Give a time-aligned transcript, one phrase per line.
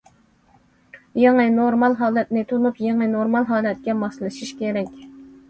[1.23, 4.91] يېڭى نورمال ھالەتنى تونۇپ، يېڭى نورمال ھالەتكە ماسلىشىش كېرەك.